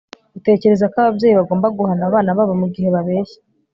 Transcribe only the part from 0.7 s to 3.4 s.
ko ababyeyi bagomba guhana abana babo mugihe babeshya